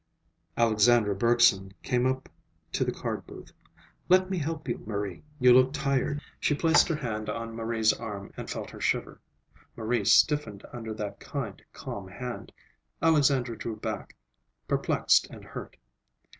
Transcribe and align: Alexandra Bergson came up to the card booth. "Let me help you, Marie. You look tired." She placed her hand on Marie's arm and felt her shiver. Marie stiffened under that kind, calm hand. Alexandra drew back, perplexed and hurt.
Alexandra 0.57 1.13
Bergson 1.15 1.75
came 1.83 2.07
up 2.07 2.27
to 2.71 2.83
the 2.83 2.91
card 2.91 3.27
booth. 3.27 3.51
"Let 4.09 4.31
me 4.31 4.39
help 4.39 4.67
you, 4.67 4.79
Marie. 4.83 5.21
You 5.39 5.53
look 5.53 5.73
tired." 5.73 6.23
She 6.39 6.55
placed 6.55 6.87
her 6.87 6.95
hand 6.95 7.29
on 7.29 7.55
Marie's 7.55 7.93
arm 7.93 8.31
and 8.35 8.49
felt 8.49 8.71
her 8.71 8.81
shiver. 8.81 9.21
Marie 9.75 10.05
stiffened 10.05 10.65
under 10.73 10.95
that 10.95 11.19
kind, 11.19 11.61
calm 11.71 12.07
hand. 12.07 12.51
Alexandra 12.99 13.55
drew 13.55 13.75
back, 13.75 14.15
perplexed 14.67 15.27
and 15.29 15.45
hurt. 15.45 15.77